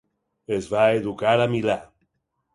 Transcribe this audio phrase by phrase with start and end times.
[0.57, 1.79] Es va educar a Milà.